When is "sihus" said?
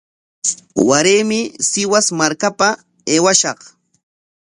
1.69-2.05